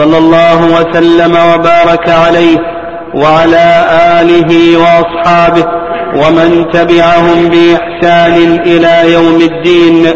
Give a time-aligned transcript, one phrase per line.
[0.00, 2.58] صلى الله وسلم وبارك عليه
[3.14, 3.66] وعلى
[4.20, 5.66] اله واصحابه
[6.16, 10.06] ومن تبعهم باحسان الى يوم الدين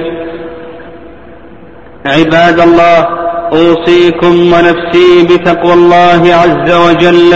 [2.06, 3.09] عباد الله
[3.52, 7.33] اوصيكم ونفسي بتقوى الله عز وجل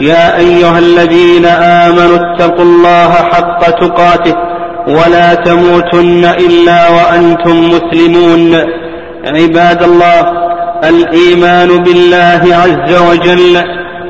[0.00, 1.46] يا ايها الذين
[1.86, 4.34] امنوا اتقوا الله حق تقاته
[4.88, 8.58] ولا تموتن الا وانتم مسلمون
[9.26, 10.41] عباد الله
[10.84, 13.64] الإيمان بالله عز وجل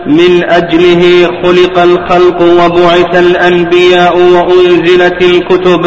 [0.06, 5.86] من أجله خلق الخلق وبعث الأنبياء وأنزلت الكتب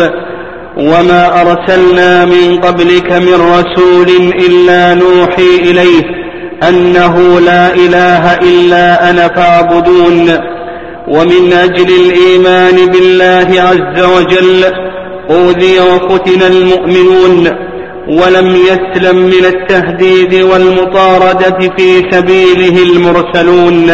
[0.78, 4.08] وما أرسلنا من قبلك من رسول
[4.50, 6.04] إلا نوحي إليه
[6.70, 10.30] أنه لا إله إلا أنا فاعبدون
[11.08, 14.64] ومن أجل الإيمان بالله عز وجل
[15.30, 17.48] أوذي وفتن المؤمنون
[18.10, 23.92] ولم يسلم من التهديد والمطاردة في سبيله المرسلون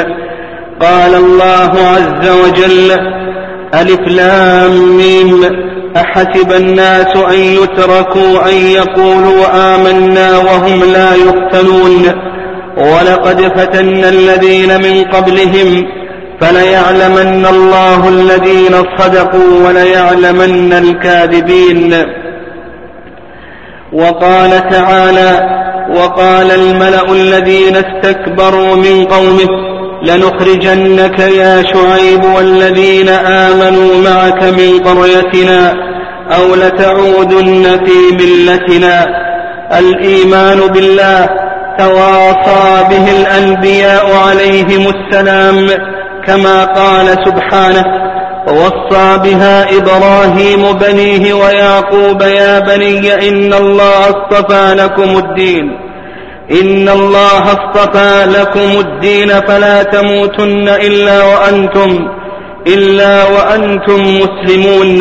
[0.81, 2.91] قال الله عز وجل
[3.75, 5.41] ألف لام ميم
[5.97, 12.05] أحسب الناس أن يتركوا أن يقولوا آمنا وهم لا يفتنون
[12.77, 15.83] ولقد فتنا الذين من قبلهم
[16.41, 21.95] فليعلمن الله الذين صدقوا وليعلمن الكاذبين
[23.93, 25.59] وقال تعالى
[25.95, 29.49] وقال الملأ الذين استكبروا من قومه
[30.03, 35.73] لنخرجنك يا شعيب والذين آمنوا معك من قريتنا
[36.31, 39.07] أو لتعودن في ملتنا
[39.79, 41.29] الإيمان بالله
[41.79, 45.67] تواصى به الأنبياء عليهم السلام
[46.27, 48.00] كما قال سبحانه
[48.47, 55.71] ووصى بها إبراهيم بنيه ويعقوب يا بني إن الله اصطفى لكم الدين
[56.61, 61.99] إن الله اصطفى لكم الدين فلا تموتن إلا وأنتم
[62.67, 64.99] إلا وأنتم مسلمون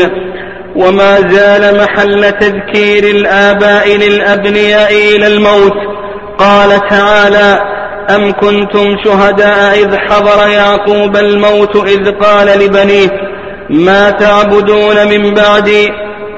[0.77, 5.75] وما زال محل تذكير الآباء للأبنياء إلى الموت
[6.39, 7.59] قال تعالى
[8.15, 13.11] أم كنتم شهداء إذ حضر يعقوب الموت إذ قال لبنيه
[13.71, 15.89] ما تعبدون من بعدي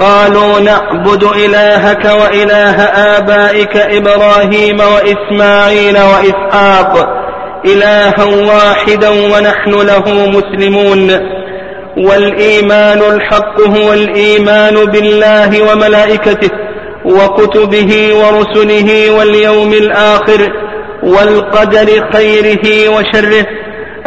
[0.01, 2.83] قالوا نعبد إلهك وإله
[3.17, 7.09] آبائك إبراهيم وإسماعيل وإسحاق
[7.67, 11.11] إلها واحدا ونحن له مسلمون
[11.99, 16.51] والإيمان الحق هو الإيمان بالله وملائكته
[17.05, 20.49] وكتبه ورسله واليوم الآخر
[21.03, 23.47] والقدر خيره وشره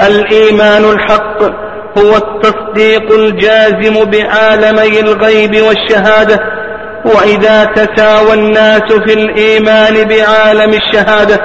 [0.08, 1.65] الإيمان الحق
[1.98, 6.40] هو التصديق الجازم بعالمي الغيب والشهادة
[7.06, 11.40] وإذا تساوى الناس في الإيمان بعالم الشهادة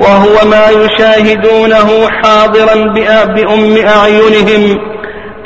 [0.00, 2.74] وهو ما يشاهدونه حاضرا
[3.26, 4.76] بأم أعينهم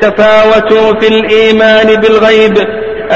[0.01, 2.59] تفاوتوا في الإيمان بالغيب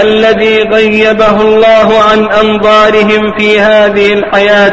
[0.03, 4.73] الذي غيبه الله عن أنظارهم في هذه الحياة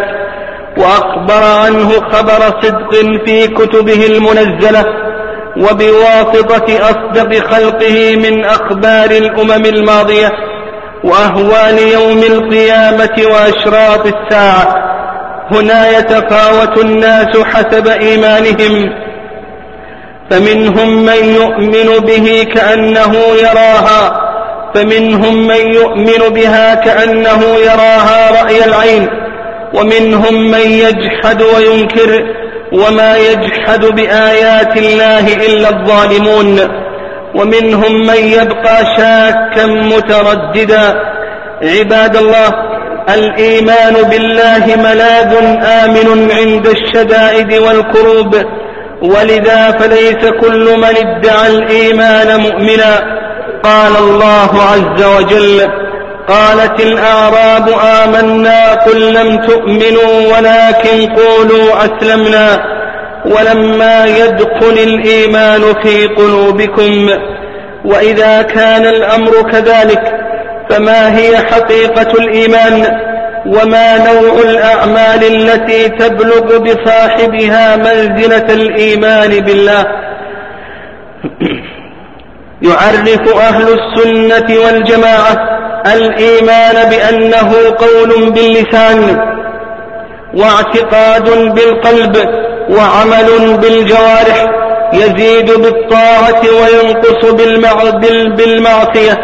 [0.77, 2.95] وأخبر عنه خبر صدق
[3.25, 4.85] في كتبه المنزلة
[5.57, 10.29] وبواسطة أصدق خلقه من أخبار الأمم الماضية
[11.03, 14.75] وأهوال يوم القيامة وأشراط الساعة
[15.51, 18.89] هنا يتفاوت الناس حسب إيمانهم
[20.29, 24.21] فمنهم من يؤمن به كأنه يراها
[24.75, 29.07] فمنهم من يؤمن بها كأنه يراها رأي العين
[29.73, 32.40] ومنهم من يجحد وينكر
[32.71, 36.59] وما يجحد بآيات الله إلا الظالمون
[37.35, 40.93] ومنهم من يبقى شاكا مترددا
[41.63, 42.49] عباد الله
[43.13, 45.33] الإيمان بالله ملاذ
[45.65, 48.35] آمن عند الشدائد والكروب
[49.01, 53.21] ولذا فليس كل من ادعى الإيمان مؤمنا
[53.63, 55.61] قال الله عز وجل
[56.27, 57.69] قالت الأعراب
[58.03, 62.59] آمنا قل لم تؤمنوا ولكن قولوا أسلمنا
[63.25, 67.09] ولما يدخل الإيمان في قلوبكم
[67.85, 70.03] وإذا كان الأمر كذلك
[70.69, 72.85] فما هي حقيقة الإيمان
[73.45, 79.85] وما نوع الأعمال التي تبلغ بصاحبها منزلة الإيمان بالله
[82.61, 89.17] يعرف أهل السنة والجماعة الإيمان بأنه قول باللسان
[90.35, 92.17] واعتقاد بالقلب
[92.69, 94.51] وعمل بالجوارح
[94.93, 97.31] يزيد بالطاعة وينقص
[98.37, 99.17] بالمعصية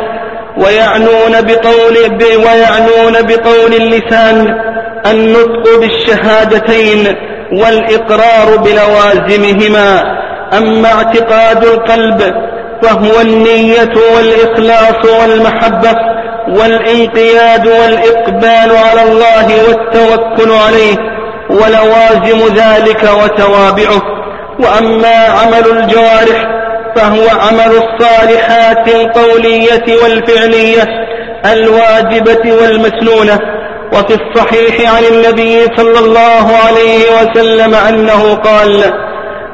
[0.57, 4.47] ويعنون بقول ويعنون بقول اللسان
[5.11, 7.15] النطق بالشهادتين
[7.51, 10.03] والإقرار بلوازمهما
[10.57, 12.21] أما اعتقاد القلب
[12.83, 16.16] فهو النية والإخلاص والمحبة
[16.47, 20.95] والانقياد والإقبال على الله والتوكل عليه
[21.49, 24.01] ولوازم ذلك وتوابعه
[24.59, 26.45] وأما عمل الجوارح
[26.95, 30.87] فهو عمل الصالحات القولية والفعلية
[31.53, 33.39] الواجبة والمسنونة
[33.93, 38.83] وفي الصحيح عن النبي صلى الله عليه وسلم أنه قال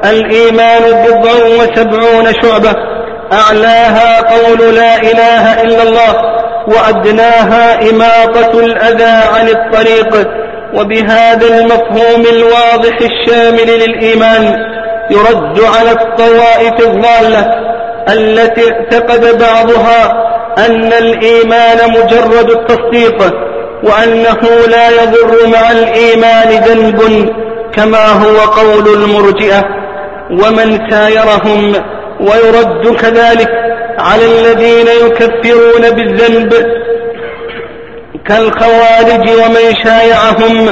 [0.04, 1.30] الإيمان بضع
[1.60, 2.74] وسبعون شعبة
[3.32, 10.28] أعلاها قول لا إله إلا الله وأدناها إماطة الأذى عن الطريق
[10.74, 14.56] وبهذا المفهوم الواضح الشامل للإيمان
[15.10, 17.46] يرد على الطوائف الضالة
[18.08, 20.24] التي اعتقد بعضها
[20.58, 23.32] أن الإيمان مجرد التصديق
[23.82, 27.30] وأنه لا يضر مع الإيمان ذنب
[27.74, 29.64] كما هو قول المرجئة
[30.30, 31.72] ومن سايرهم
[32.20, 33.50] ويرد كذلك
[33.98, 36.54] على الذين يكفرون بالذنب
[38.26, 40.68] كالخوارج ومن شايعهم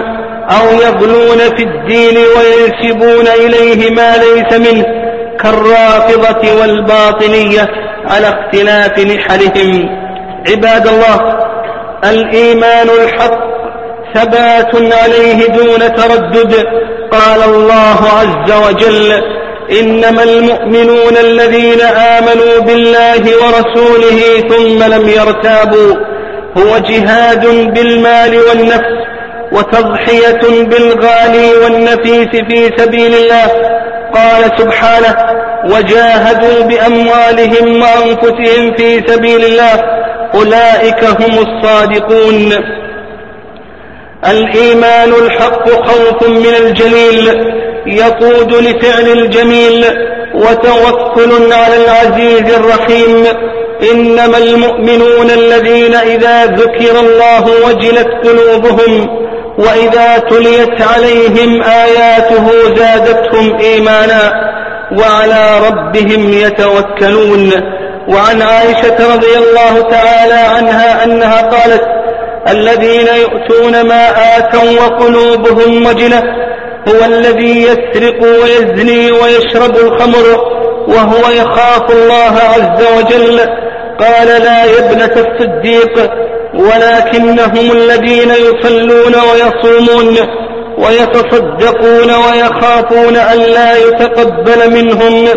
[0.51, 4.85] أو يغلون في الدين وينسبون إليه ما ليس منه
[5.41, 7.69] كالرافضة والباطنية
[8.05, 9.89] على اختلاف نحلهم
[10.51, 11.39] عباد الله
[12.05, 13.53] الإيمان الحق
[14.15, 16.65] ثبات عليه دون تردد
[17.13, 19.23] قال الله عز وجل
[19.81, 25.95] إنما المؤمنون الذين آمنوا بالله ورسوله ثم لم يرتابوا
[26.59, 28.93] هو جهاد بالمال والنفس
[29.53, 33.45] وتضحية بالغالي والنفيس في سبيل الله
[34.15, 35.43] قال سبحانه
[35.75, 39.85] وجاهدوا بأموالهم وأنفسهم في سبيل الله
[40.35, 42.53] أولئك هم الصادقون
[44.31, 47.53] الإيمان الحق خوف من الجليل
[47.87, 49.85] يقود لفعل الجميل
[50.35, 53.25] وتوكل على العزيز الرحيم
[53.93, 59.09] إنما المؤمنون الذين إذا ذكر الله وجلت قلوبهم
[59.59, 64.33] وإذا تليت عليهم آياته زادتهم إيمانا
[64.99, 67.51] وعلى ربهم يتوكلون
[68.09, 71.83] وعن عائشة رضي الله تعالى عنها أنها قالت
[72.49, 74.09] الذين يؤتون ما
[74.39, 76.23] آتوا وقلوبهم وجلة
[76.89, 80.53] هو الذي يسرق ويزني ويشرب الخمر
[80.89, 83.41] وهو يخاف الله عز وجل
[84.01, 86.11] قال لا يا ابنة الصديق
[86.55, 90.17] ولكنهم الذين يصلون ويصومون
[90.79, 95.29] ويتصدقون ويخافون أن لا يتقبل منهم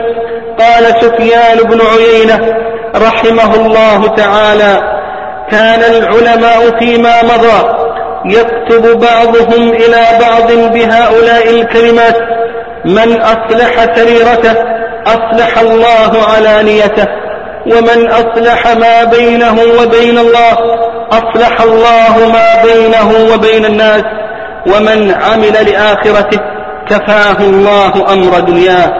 [0.59, 2.55] قال سفيان بن عيينة
[2.95, 4.81] رحمه الله تعالى
[5.51, 7.84] كان العلماء فيما مضى
[8.29, 12.17] يكتب بعضهم إلى بعض بهؤلاء الكلمات
[12.85, 14.53] من أصلح سريرته
[15.07, 17.07] أصلح الله على نيته
[17.65, 20.53] ومن أصلح ما بينه وبين الله
[21.11, 24.03] أصلح الله ما بينه وبين الناس
[24.67, 26.39] ومن عمل لآخرته
[26.89, 28.93] كفاه الله أمر دنياه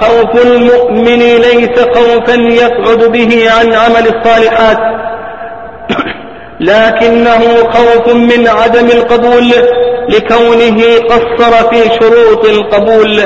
[0.00, 4.78] خوف المؤمن ليس خوفا يقعد به عن عمل الصالحات
[6.60, 9.52] لكنه خوف من عدم القبول
[10.08, 13.20] لكونه قصر في شروط القبول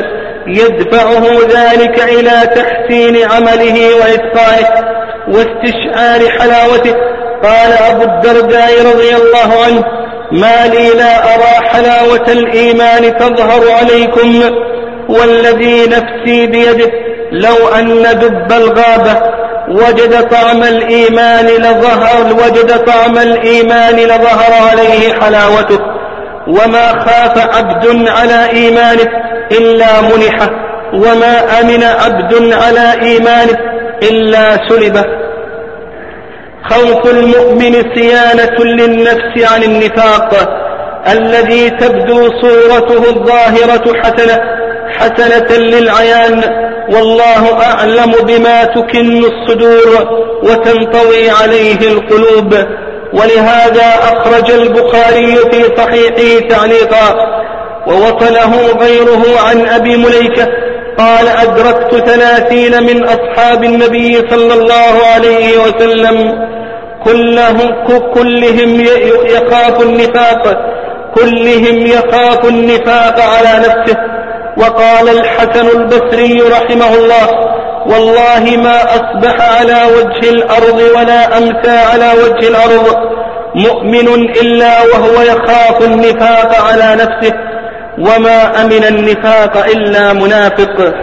[0.47, 4.93] يدفعه ذلك إلى تحسين عمله وإتقانه
[5.29, 6.95] واستشعار حلاوته
[7.43, 9.83] قال أبو الدرداء رضي الله عنه
[10.33, 14.43] ما لي لا أرى حلاوة الإيمان تظهر عليكم
[15.09, 16.91] والذي نفسي بيده
[17.33, 19.17] لو أن دب الغابة
[19.73, 25.79] وجد طعم الإيمان لظهر وجد طعم الإيمان لظهر عليه حلاوته
[26.49, 29.05] وما خاف عبد على إيمانه
[29.53, 30.51] إلا منحه
[30.95, 33.59] وما أمن عبد على إيمانه
[34.03, 35.05] إلا سلبه
[36.71, 40.59] خوف المؤمن صيانة للنفس عن النفاق
[41.13, 44.39] الذي تبدو صورته الظاهرة حسنة
[44.99, 46.43] حسنة للعيان
[46.93, 50.09] والله أعلم بما تكن الصدور
[50.43, 52.55] وتنطوي عليه القلوب
[53.13, 57.17] ولهذا أخرج البخاري في صحيحه تعليقا
[57.87, 60.49] ووصله غيره عن أبي مليكة
[60.99, 66.33] قال أدركت ثلاثين من أصحاب النبي صلى الله عليه وسلم
[67.05, 67.75] كلهم,
[68.15, 68.81] كلهم
[69.25, 70.73] يخاف النفاق
[71.15, 73.97] كلهم يخاف النفاق على نفسه
[74.57, 77.29] وقال الحسن البصري رحمه الله
[77.87, 82.97] والله ما أصبح على وجه الأرض ولا أمسى على وجه الأرض
[83.55, 87.35] مؤمن إلا وهو يخاف النفاق على نفسه
[87.99, 90.95] وما أمن النفاق إلا منافق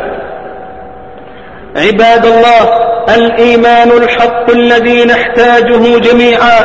[1.77, 6.59] عباد الله الإيمان الحق الذي نحتاجه جميعا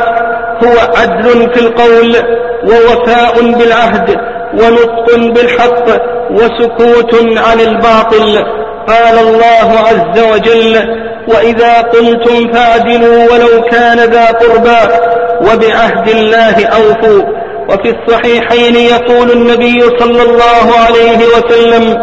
[0.63, 2.15] هو عدل في القول
[2.63, 4.19] ووفاء بالعهد
[4.53, 5.85] ونطق بالحق
[6.31, 8.37] وسكوت عن الباطل
[8.87, 10.77] قال الله عز وجل
[11.27, 14.91] وإذا قلتم فاعدلوا ولو كان ذا قربى
[15.41, 17.21] وبعهد الله أوفوا
[17.69, 21.97] وفي الصحيحين يقول النبي صلى الله عليه وسلم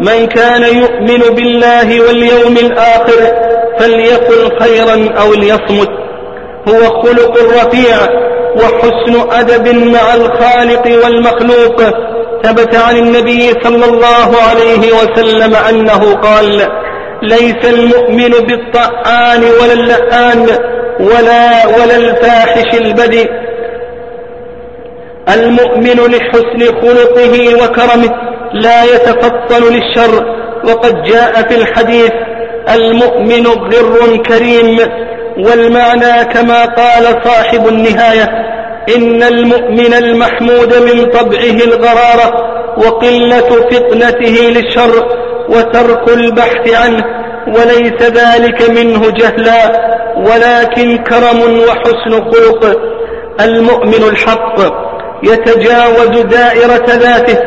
[0.00, 3.34] من كان يؤمن بالله واليوم الآخر
[3.78, 5.88] فليقل خيرا أو ليصمت
[6.68, 7.98] هو خلق رفيع
[8.56, 11.82] وحسن أدب مع الخالق والمخلوق
[12.42, 16.68] ثبت عن النبي صلى الله عليه وسلم أنه قال
[17.22, 20.42] ليس المؤمن بالطعان ولا اللآن
[21.00, 23.26] ولا ولا الفاحش البدي
[25.34, 28.10] المؤمن لحسن خلقه وكرمه
[28.52, 30.24] لا يتفطن للشر
[30.64, 32.10] وقد جاء في الحديث
[32.74, 34.78] المؤمن غر كريم
[35.38, 38.28] والمعنى كما قال صاحب النهاية
[38.96, 45.08] إن المؤمن المحمود من طبعه الغرارة وقلة فطنته للشر
[45.48, 47.04] وترك البحث عنه
[47.48, 52.80] وليس ذلك منه جهلا ولكن كرم وحسن خلق
[53.40, 54.54] المؤمن الحق
[55.22, 57.38] يتجاوز دائرة ذاته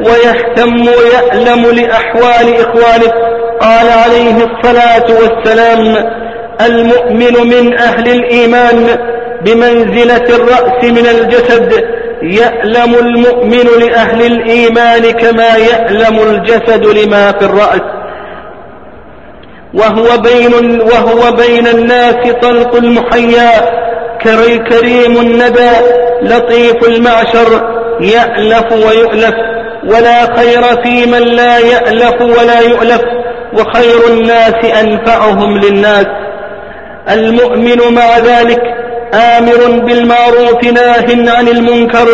[0.00, 5.94] ويهتم ويألم لأحوال إخوانه قال عليه الصلاة والسلام
[6.60, 8.86] المؤمن من أهل الإيمان
[9.44, 11.72] بمنزلة الرأس من الجسد
[12.22, 17.80] يألم المؤمن لأهل الإيمان كما يألم الجسد لما في الرأس
[19.74, 23.50] وهو بين, وهو بين الناس طلق المحيا
[24.70, 25.70] كريم الندى
[26.22, 27.70] لطيف المعشر
[28.00, 29.34] يألف ويؤلف
[29.86, 33.00] ولا خير في من لا يألف ولا يؤلف
[33.58, 36.06] وخير الناس أنفعهم للناس
[37.10, 38.58] المؤمن مع ذلك
[39.14, 42.06] آمر بالمعروف ناه عن المنكر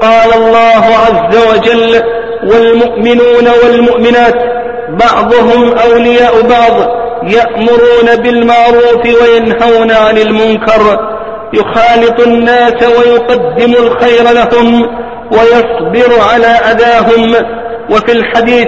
[0.00, 2.02] قال الله عز وجل
[2.50, 4.34] والمؤمنون والمؤمنات
[4.88, 11.08] بعضهم أولياء بعض يأمرون بالمعروف وينهون عن المنكر
[11.52, 14.82] يخالط الناس ويقدم الخير لهم
[15.32, 17.34] ويصبر على أذاهم
[17.90, 18.66] وفي الحديث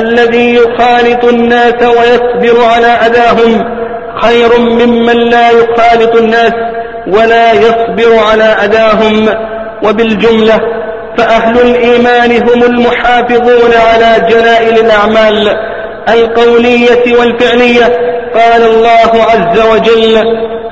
[0.00, 3.81] الذي يخالط الناس ويصبر على أذاهم
[4.16, 6.52] خير ممن لا يخالط الناس
[7.06, 9.28] ولا يصبر على أداهم
[9.84, 10.58] وبالجملة
[11.18, 15.56] فأهل الإيمان هم المحافظون على جلائل الأعمال
[16.08, 17.84] القولية والفعلية
[18.34, 20.18] قال الله عز وجل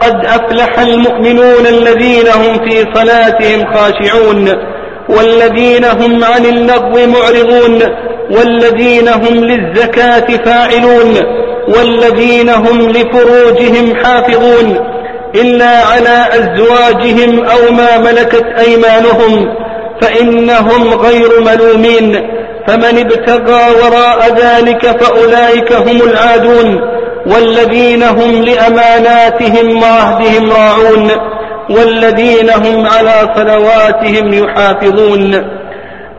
[0.00, 4.48] قد أفلح المؤمنون الذين هم في صلاتهم خاشعون
[5.08, 7.80] والذين هم عن اللغو معرضون
[8.30, 11.14] والذين هم للزكاة فاعلون
[11.76, 14.78] والذين هم لفروجهم حافظون
[15.34, 19.46] إلا على أزواجهم أو ما ملكت أيمانهم
[20.02, 22.18] فإنهم غير ملومين
[22.68, 26.80] فمن ابتغى وراء ذلك فأولئك هم العادون
[27.26, 31.10] والذين هم لأماناتهم وعهدهم راعون
[31.70, 35.50] والذين هم على صلواتهم يحافظون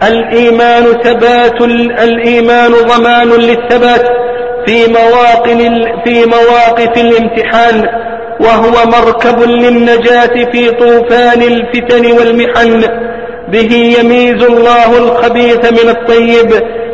[0.08, 4.05] الإيمان ثبات الإيمان ضمان للثبات
[4.68, 5.70] في مواقف,
[6.06, 7.86] في مواقف الامتحان
[8.39, 12.82] وهو مركب للنجاة في طوفان الفتن والمحن
[13.48, 16.53] به يميز الله الخبيث من الطيب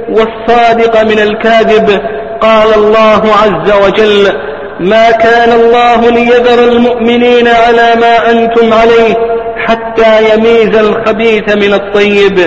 [0.09, 2.01] والصادق من الكاذب
[2.41, 4.33] قال الله عز وجل
[4.79, 9.13] ما كان الله ليذر المؤمنين على ما أنتم عليه
[9.65, 12.39] حتى يميز الخبيث من الطيب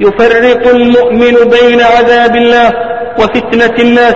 [0.00, 2.72] يفرق المؤمن بين عذاب الله
[3.18, 4.14] وفتنة الناس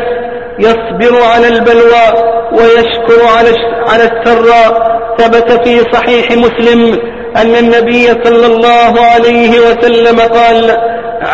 [0.58, 2.06] يصبر على البلوى
[2.52, 3.52] ويشكر على
[3.90, 6.98] على السراء ثبت في صحيح مسلم
[7.36, 10.64] أن النبي صلى الله عليه وسلم قال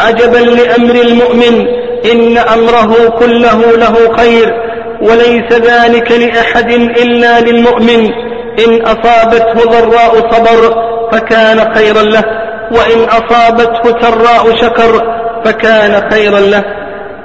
[0.06, 1.66] عجبا لأمر المؤمن
[2.12, 4.54] إن أمره كله له خير
[5.00, 8.10] وليس ذلك لأحد إلا للمؤمن
[8.66, 10.76] إن أصابته ضراء صبر
[11.12, 12.24] فكان خيرا له
[12.72, 15.02] وإن أصابته سراء شكر
[15.44, 16.64] فكان خيرا له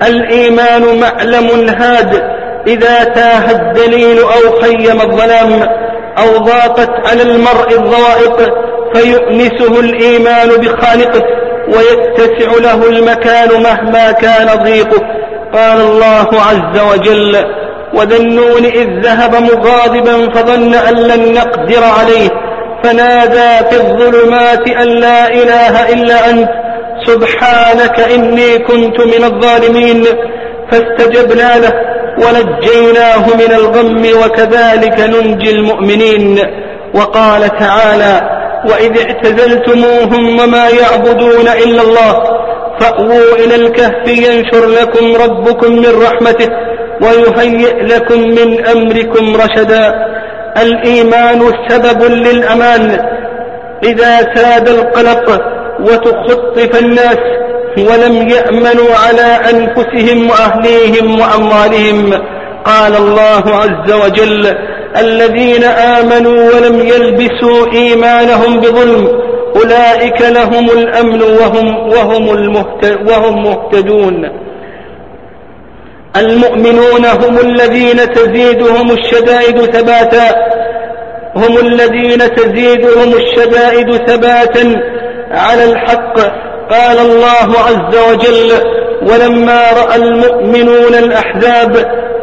[0.07, 2.21] الإيمان معلم هاد
[2.67, 5.63] إذا تاه الدليل أو خيم الظلام
[6.17, 8.53] أو ضاقت على المرء الضوائق
[8.93, 11.23] فيؤنسه الإيمان بخالقه
[11.67, 15.01] ويتسع له المكان مهما كان ضيقه
[15.53, 17.37] قال الله عز وجل
[17.93, 22.29] وذا النون إذ ذهب مغاضبا فظن أن لن نقدر عليه
[22.83, 26.49] فنادى في الظلمات أن لا إله إلا أنت
[27.09, 30.05] سبحانك إني كنت من الظالمين
[30.71, 31.73] فاستجبنا له
[32.27, 36.39] ونجيناه من الغم وكذلك ننجي المؤمنين
[36.93, 38.15] وقال تعالى
[38.69, 42.13] وإذ اعتزلتموهم وما يعبدون إلا الله
[42.79, 46.47] فأووا إلى الكهف ينشر لكم ربكم من رحمته
[47.03, 49.93] ويهيئ لكم من أمركم رشدا
[50.61, 52.97] الإيمان سبب للأمان
[53.83, 57.17] إذا ساد القلق وتخطف الناس
[57.77, 62.13] ولم يأمنوا على أنفسهم وأهليهم وأموالهم
[62.65, 64.55] قال الله عز وجل
[64.99, 69.07] الذين آمنوا ولم يلبسوا إيمانهم بظلم
[69.55, 74.25] أولئك لهم الأمن وهم, وهم, المهت وهم مهتدون
[76.17, 80.35] المؤمنون هم الذين تزيدهم الشدائد ثباتا
[81.35, 84.75] هم الذين تزيدهم الشدائد ثباتا
[85.31, 86.13] على الحق
[86.69, 88.51] قال الله عز وجل
[89.01, 91.75] ولما رأى المؤمنون الأحزاب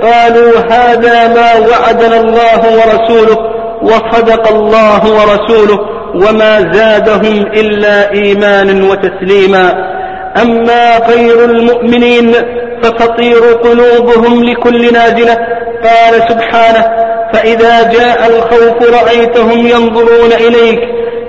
[0.03, 3.37] قالوا هذا ما وعدنا الله ورسوله
[3.83, 5.79] وصدق الله ورسوله
[6.15, 9.73] وما زادهم إلا إيمانا وتسليما
[10.43, 12.33] أما خير المؤمنين
[12.83, 15.35] فتطير قلوبهم لكل نازلة
[15.85, 16.85] قال سبحانه
[17.33, 20.79] فإذا جاء الخوف رأيتهم ينظرون إليك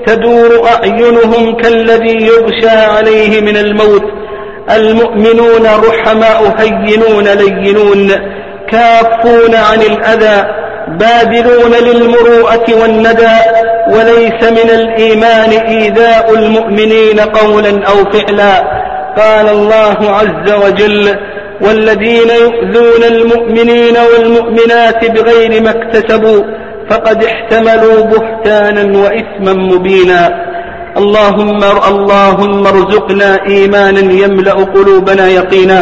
[0.07, 4.03] تدور أعينهم كالذي يغشى عليه من الموت
[4.75, 8.11] المؤمنون رحماء هينون لينون
[8.71, 10.45] كافون عن الأذى
[10.99, 13.37] بادلون للمروءة والندى
[13.91, 18.63] وليس من الإيمان إيذاء المؤمنين قولا أو فعلا
[19.17, 21.15] قال الله عز وجل
[21.61, 26.43] والذين يؤذون المؤمنين والمؤمنات بغير ما اكتسبوا
[26.89, 30.47] فقد احتملوا بهتانا وإثما مبينا
[30.97, 31.57] اللهم
[31.95, 35.79] اللهم ارزقنا إيمانا يملأ قلوبنا يقينا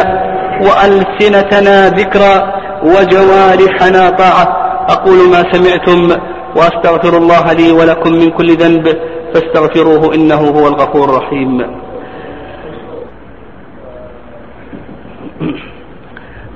[0.66, 4.46] وألسنتنا ذكرا وجوارحنا طاعة
[4.88, 6.16] أقول ما سمعتم
[6.56, 8.96] وأستغفر الله لي ولكم من كل ذنب
[9.34, 11.60] فاستغفروه إنه هو الغفور الرحيم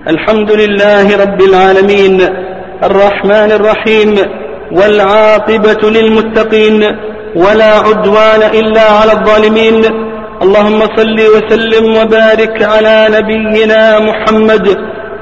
[0.08, 2.16] الحمد لله رب العالمين
[2.84, 4.14] الرحمن الرحيم
[4.72, 6.84] والعاقبة للمتقين
[7.36, 9.84] ولا عدوان إلا على الظالمين
[10.42, 14.76] اللهم صل وسلم وبارك على نبينا محمد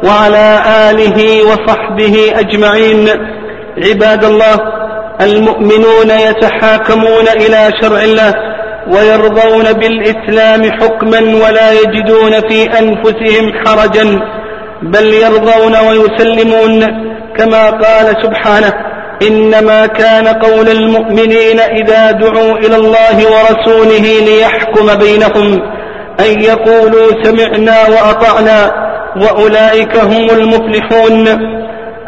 [0.05, 3.09] وعلى آله وصحبه أجمعين
[3.87, 4.57] عباد الله
[5.21, 8.35] المؤمنون يتحاكمون إلى شرع الله
[8.91, 14.21] ويرضون بالإسلام حكما ولا يجدون في أنفسهم حرجا
[14.83, 16.87] بل يرضون ويسلمون
[17.39, 18.73] كما قال سبحانه
[19.23, 25.61] إنما كان قول المؤمنين إذا دعوا إلى الله ورسوله ليحكم بينهم
[26.21, 28.73] أن يقولوا سمعنا وأطعنا
[29.23, 31.29] وأولئك هم المفلحون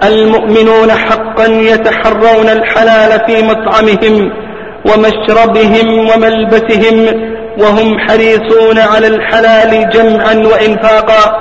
[0.05, 4.31] المؤمنون حقا يتحرون الحلال في مطعمهم
[4.87, 7.07] ومشربهم وملبسهم
[7.61, 11.33] وهم حريصون على الحلال جمعا وإنفاقا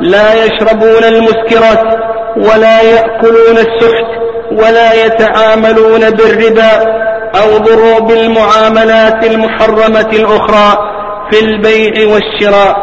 [0.00, 1.96] لا يشربون المسكرات
[2.36, 4.21] ولا يأكلون السحت
[4.52, 7.02] ولا يتعاملون بالربا
[7.40, 7.58] أو
[8.00, 10.78] بالمعاملات المحرمة الأخرى
[11.32, 12.76] في البيع والشراء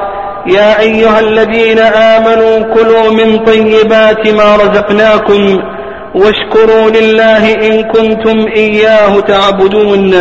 [0.48, 5.58] يا أيها الذين آمنوا كلوا من طيبات ما رزقناكم
[6.16, 10.14] واشكروا لله إن كنتم إياه تعبدون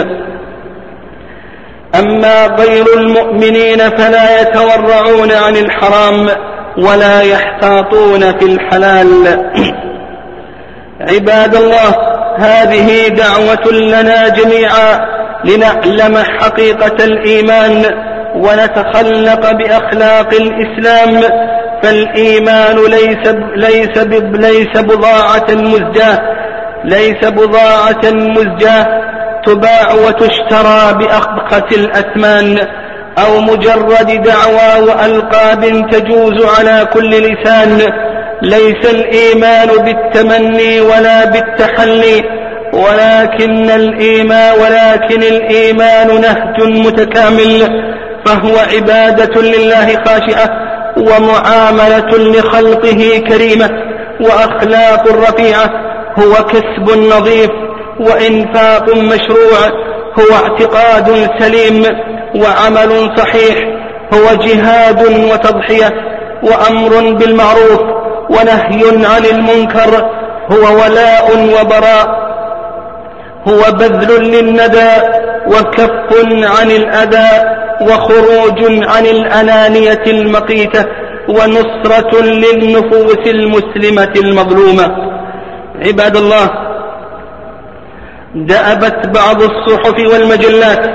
[1.95, 6.29] أما غير المؤمنين فلا يتورعون عن الحرام
[6.79, 9.09] ولا يحتاطون في الحلال
[11.01, 11.95] عباد الله
[12.39, 15.01] هذه دعوة لنا جميعا
[15.45, 17.83] لنعلم حقيقة الإيمان
[18.37, 21.21] ونتخلق بأخلاق الإسلام
[21.83, 23.99] فالإيمان ليس ليس
[24.33, 26.19] ليس بضاعة مزجاة
[26.85, 28.87] ليس بضاعة مزجاة
[29.47, 32.59] تباع وتشترى بأخبقة الأثمان
[33.19, 37.93] أو مجرد دعوى وألقاب تجوز على كل لسان
[38.43, 42.23] ليس الإيمان بالتمني ولا بالتحلي
[42.73, 47.63] ولكن الإيمان ولكن الإيمان نهج متكامل
[48.27, 50.51] فهو عبادة لله خاشعة
[50.97, 53.71] ومعاملة لخلقه كريمة
[54.21, 55.71] وأخلاق رفيعة
[56.19, 57.51] هو كسب نظيف
[58.01, 61.83] وإنفاق مشروع هو اعتقاد سليم
[62.37, 63.57] وعمل صحيح
[64.15, 64.99] هو جهاد
[65.33, 65.93] وتضحية
[66.43, 67.98] وأمر بالمعروف
[68.31, 70.11] ونهي عن المنكر
[70.53, 72.29] هو ولاء وبراء
[73.49, 74.91] هو بذل للندى
[75.47, 75.91] وكف
[76.31, 80.85] عن الأذى وخروج عن الأنانية المقيتة
[81.29, 84.97] ونصرة للنفوس المسلمة المظلومة
[85.87, 86.49] عباد الله
[88.35, 90.87] دأبت بعض الصحف والمجلات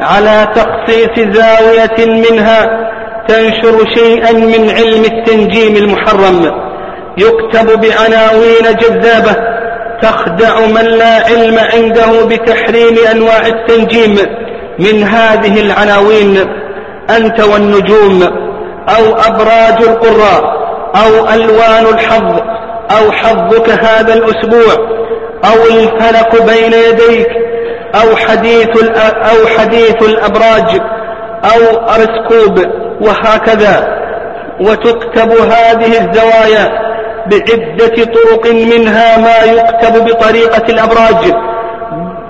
[0.00, 2.90] على تخصيص زاوية منها
[3.28, 6.63] تنشر شيئا من علم التنجيم المحرم
[7.18, 9.36] يكتب بعناوين جذابة
[10.02, 14.18] تخدع من لا علم عنده بتحريم أنواع التنجيم
[14.78, 16.38] من هذه العناوين
[17.16, 18.22] أنت والنجوم
[18.88, 20.44] أو أبراج القراء
[21.04, 22.34] أو ألوان الحظ
[22.98, 24.74] أو حظك هذا الأسبوع
[25.44, 27.28] أو الفلك بين يديك
[27.94, 28.68] أو حديث,
[29.00, 30.80] أو حديث الأبراج
[31.44, 32.58] أو أرسكوب
[33.00, 33.94] وهكذا
[34.60, 36.83] وتكتب هذه الزوايا
[37.30, 41.32] بعدة طرق منها ما يكتب بطريقة الأبراج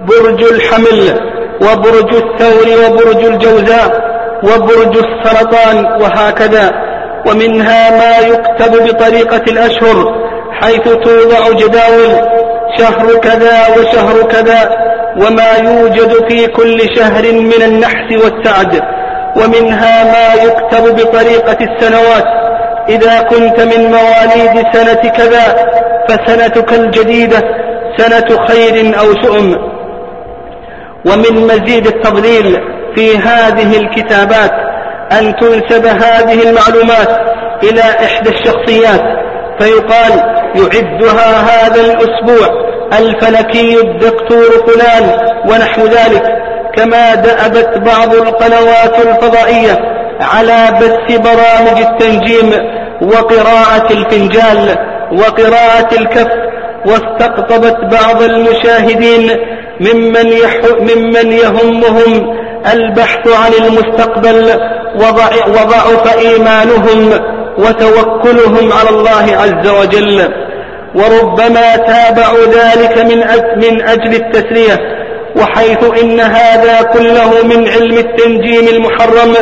[0.08, 1.18] برج الحمل
[1.60, 4.04] وبرج الثور وبرج الجوزاء
[4.42, 6.70] وبرج السرطان وهكذا
[7.26, 10.04] ومنها ما يكتب بطريقة الأشهر
[10.62, 12.44] حيث توضع جداول
[12.78, 14.70] شهر كذا وشهر كذا
[15.20, 18.80] وما يوجد في كل شهر من النحس والسعد
[19.36, 22.43] ومنها ما يكتب بطريقة السنوات
[22.88, 25.68] إذا كنت من مواليد سنة كذا
[26.08, 27.42] فسنتك الجديدة
[27.98, 29.54] سنة خير أو شؤم
[31.06, 32.58] ومن مزيد التضليل
[32.96, 34.50] في هذه الكتابات
[35.12, 37.08] أن تنسب هذه المعلومات
[37.62, 39.02] إلى إحدى الشخصيات
[39.58, 40.12] فيقال
[40.54, 42.64] يعدها هذا الأسبوع
[42.98, 45.18] الفلكي الدكتور فلان
[45.48, 46.34] ونحو ذلك
[46.76, 49.78] كما دأبت بعض القنوات الفضائية
[50.20, 52.52] على بث برامج التنجيم
[53.04, 54.76] وقراءة الفنجال
[55.12, 56.26] وقراءة الكف
[56.86, 59.30] واستقطبت بعض المشاهدين
[59.80, 60.32] ممن,
[60.80, 62.36] ممن يهمهم
[62.74, 64.46] البحث عن المستقبل
[65.48, 67.10] وضعف إيمانهم
[67.58, 70.28] وتوكلهم على الله عز وجل
[70.94, 73.18] وربما تابعوا ذلك من
[73.64, 74.78] من أجل التسلية
[75.36, 79.34] وحيث إن هذا كله من علم التنجيم المحرم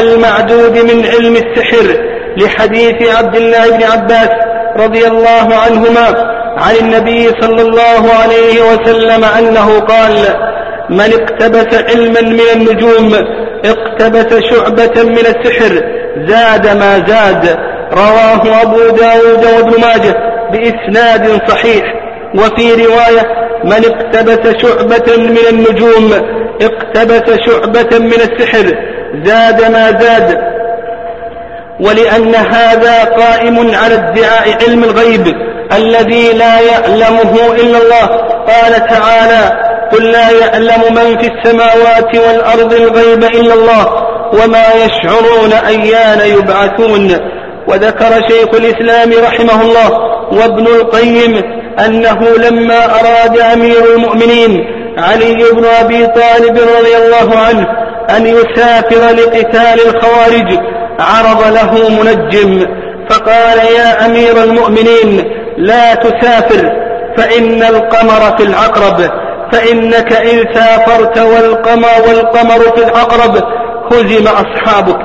[0.00, 4.28] المعدود من علم السحر لحديث عبد الله بن عباس
[4.76, 10.14] رضي الله عنهما عن النبي صلى الله عليه وسلم أنه قال
[10.90, 13.14] من اقتبس علما من النجوم
[13.64, 15.82] اقتبس شعبة من السحر
[16.28, 17.58] زاد ما زاد
[17.92, 20.14] رواه أبو داود وابن ماجه
[20.52, 21.84] بإسناد صحيح
[22.34, 26.12] وفي رواية من اقتبس شعبة من النجوم
[26.62, 28.66] اقتبس شعبة من السحر
[29.24, 30.53] زاد ما زاد
[31.80, 35.26] ولأن هذا قائم على ادعاء علم الغيب
[35.76, 38.06] الذي لا يعلمه إلا الله
[38.46, 39.60] قال تعالى
[39.92, 43.86] قل لا يعلم من في السماوات والأرض الغيب إلا الله
[44.32, 47.18] وما يشعرون أيان يبعثون
[47.68, 49.90] وذكر شيخ الإسلام رحمه الله
[50.32, 51.42] وابن القيم
[51.86, 52.18] أنه
[52.50, 54.60] لما أراد أمير المؤمنين
[54.98, 57.66] علي بن أبي طالب رضي الله عنه
[58.16, 60.58] أن يسافر لقتال الخوارج
[61.00, 62.66] عرض له منجم
[63.10, 65.24] فقال يا أمير المؤمنين
[65.58, 66.72] لا تسافر
[67.16, 69.10] فإن القمر في العقرب
[69.52, 73.36] فإنك إن سافرت والقمر والقمر في العقرب
[73.92, 74.98] هزم أصحابك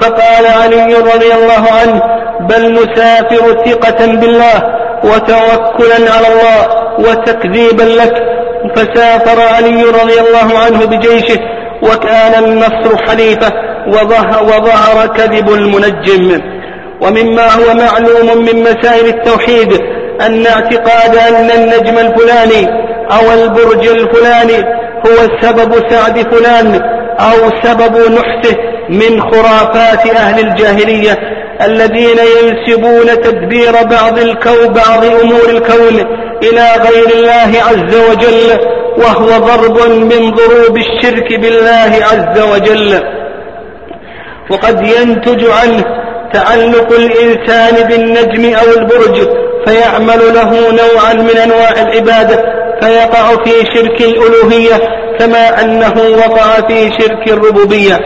[0.00, 2.02] فقال علي رضي الله عنه
[2.46, 4.62] بل نسافر ثقة بالله
[5.04, 8.22] وتوكلا على الله وتكذيبا لك
[8.76, 11.38] فسافر علي رضي الله عنه بجيشه
[11.82, 13.52] وكان النصر حليفه
[14.48, 16.40] وظهر كذب المنجم
[17.02, 19.72] ومما هو معلوم من مسائل التوحيد
[20.20, 22.68] أن اعتقاد أن النجم الفلاني
[23.10, 24.58] أو البرج الفلاني
[25.06, 26.80] هو سبب سعد فلان
[27.20, 28.56] أو سبب نحسه
[28.88, 31.18] من خرافات أهل الجاهلية
[31.64, 38.66] الذين ينسبون تدبير بعض الكون بعض أمور الكون إلى غير الله عز وجل
[38.98, 43.17] وهو ضرب من ضروب الشرك بالله عز وجل
[44.50, 45.84] وقد ينتج عنه
[46.32, 49.28] تعلق الإنسان بالنجم أو البرج
[49.66, 52.42] فيعمل له نوعا من أنواع العبادة
[52.80, 54.80] فيقع في شرك الألوهية
[55.18, 58.00] كما أنه وقع في شرك الربوبية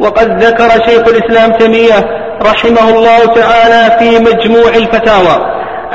[0.00, 2.08] وقد ذكر شيخ الإسلام تيمية
[2.42, 5.46] رحمه الله تعالى في مجموع الفتاوى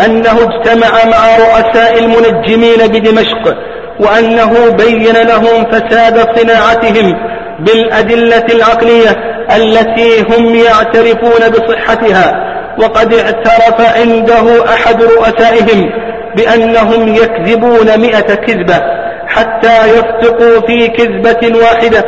[0.06, 3.56] أنه اجتمع مع رؤساء المنجمين بدمشق
[4.00, 9.10] وأنه بين لهم فساد صناعتهم بالأدلة العقلية
[9.56, 12.34] التي هم يعترفون بصحتها
[12.80, 15.90] وقد اعترف عنده أحد رؤسائهم
[16.38, 18.82] بأنهم يكذبون مئة كذبة
[19.28, 22.04] حتى يفتقوا في كذبة واحدة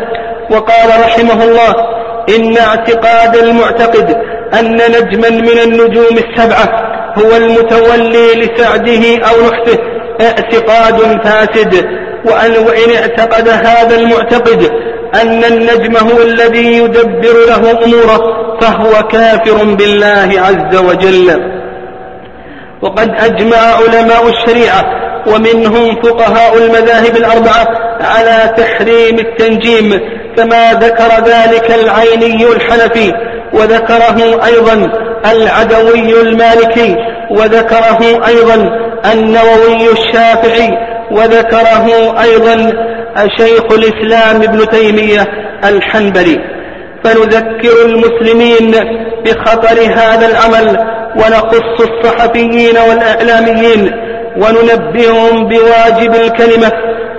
[0.52, 1.76] وقال رحمه الله
[2.38, 4.16] إن اعتقاد المعتقد
[4.60, 9.80] أن نجما من النجوم السبعة هو المتولي لسعده أو نحسه
[10.22, 11.74] اعتقاد فاسد
[12.26, 14.72] وأن وإن اعتقد هذا المعتقد
[15.15, 21.52] أن النجم هو الذي يدبر له أموره فهو كافر بالله عز وجل
[22.82, 24.86] وقد أجمع علماء الشريعة
[25.34, 27.67] ومنهم فقهاء المذاهب الأربعة
[28.02, 30.00] على تحريم التنجيم
[30.38, 33.13] كما ذكر ذلك العيني الحنفي
[33.54, 34.89] وذكره أيضا
[35.32, 36.95] العدوي المالكي
[37.32, 38.69] وذكره أيضا
[39.13, 40.78] النووي الشافعي
[41.12, 41.86] وذكره
[42.22, 42.72] أيضا
[43.17, 45.28] شيخ الإسلام ابن تيمية
[45.63, 46.39] الحنبلي
[47.04, 48.76] فنذكر المسلمين
[49.26, 50.67] بخطر هذا العمل
[51.15, 53.91] ونقص الصحفيين والإعلاميين
[54.38, 56.72] وننبئهم بواجب الكلمة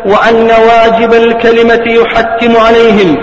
[0.06, 3.16] وأن واجب الكلمة يحتم عليهم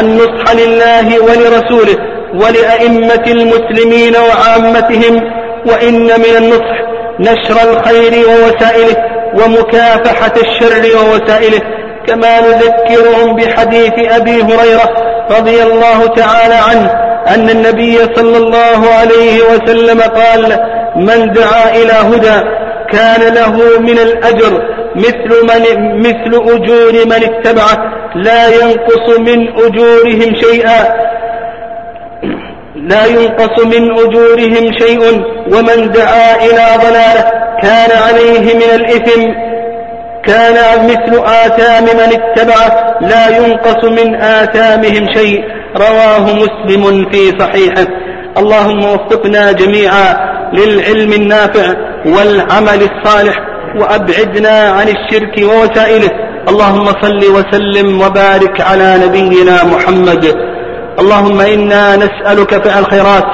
[0.00, 1.96] النصح لله ولرسوله
[2.34, 5.22] ولأئمة المسلمين وعامتهم
[5.66, 6.84] وإن من النصح
[7.20, 8.96] نشر الخير ووسائله
[9.34, 11.60] ومكافحة الشر ووسائله
[12.06, 14.88] كما نذكرهم بحديث أبي هريرة
[15.30, 16.90] رضي الله تعالى عنه
[17.34, 20.58] أن النبي صلى الله عليه وسلم قال
[20.96, 22.40] من دعا إلى هدى
[22.90, 24.60] كان له من الأجر
[24.96, 31.04] مثل من مثل أجور من اتبعه لا ينقص من أجورهم شيئا
[32.76, 35.00] لا ينقص من أجورهم شيء
[35.52, 37.30] ومن دعا إلى ضلاله
[37.62, 39.53] كان عليه من الإثم
[40.26, 40.54] كان
[40.86, 45.38] مثل آثام من اتبعه لا ينقص من آثامهم شيء
[45.76, 47.86] رواه مسلم في صحيحه
[48.38, 50.16] اللهم وفقنا جميعا
[50.52, 51.74] للعلم النافع
[52.06, 53.36] والعمل الصالح
[53.76, 56.10] وأبعدنا عن الشرك ووسائله
[56.48, 60.36] اللهم صل وسلم وبارك على نبينا محمد
[60.98, 63.24] اللهم إنا نسألك فعل الخيرات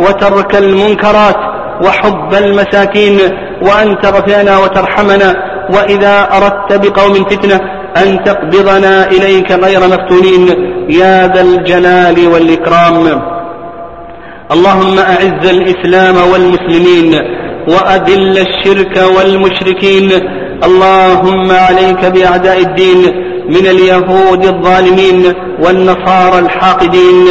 [0.00, 1.36] وترك المنكرات
[1.84, 3.18] وحب المساكين
[3.62, 7.60] وأن تغفرنا وترحمنا وإذا أردت بقوم فتنة
[7.96, 10.48] أن تقبضنا إليك غير مفتونين
[10.90, 13.22] يا ذا الجلال والإكرام
[14.52, 17.14] اللهم أعز الإسلام والمسلمين
[17.68, 20.10] وأذل الشرك والمشركين
[20.64, 22.98] اللهم عليك بأعداء الدين
[23.48, 25.22] من اليهود الظالمين
[25.62, 27.26] والنصارى الحاقدين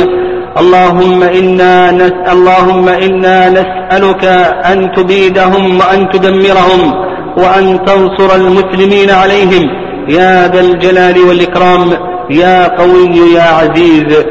[0.60, 2.32] اللهم إنا نس...
[2.32, 4.23] اللهم إنا نسألك
[4.71, 9.63] أن تبيدهم وأن تدمرهم وأن تنصر المسلمين عليهم
[10.09, 11.91] يا ذا الجلال والإكرام
[12.29, 14.25] يا قوي يا عزيز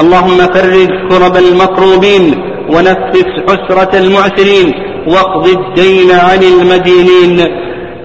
[0.00, 2.34] اللهم فرج كرب المكروبين
[2.74, 4.72] ونفس عسرة المعسرين
[5.08, 7.38] واقض الدين عن المدينين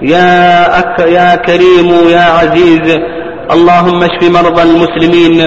[0.02, 2.96] يا, أك يا كريم يا عزيز
[3.52, 5.40] اللهم اشف مرضى المسلمين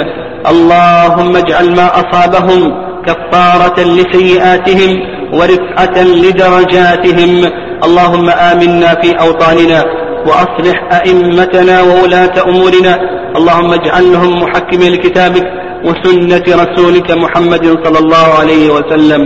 [0.49, 2.71] اللهم اجعل ما أصابهم
[3.05, 4.91] كفارة لسيئاتهم
[5.33, 7.51] ورفعة لدرجاتهم
[7.86, 9.84] اللهم آمنا في أوطاننا
[10.28, 13.00] وأصلح أئمتنا وولاة أمورنا
[13.38, 15.43] اللهم اجعلهم محكمين لكتابك
[15.86, 19.22] وسنة رسولك محمد صلى الله عليه وسلم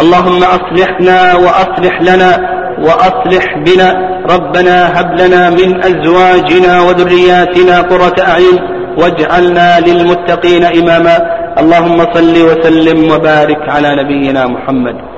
[0.00, 3.88] اللهم أصلحنا وأصلح لنا وأصلح بنا
[4.30, 8.58] ربنا هب لنا من أزواجنا وذرياتنا قرة أعين
[8.98, 11.16] واجعلنا للمتقين إماما
[11.60, 15.09] اللهم صل وسلم وبارك على نبينا محمد